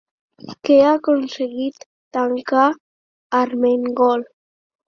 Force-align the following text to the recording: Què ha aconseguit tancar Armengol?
Què 0.67 0.77
ha 0.85 0.93
aconseguit 0.99 1.85
tancar 2.19 2.65
Armengol? 3.45 4.29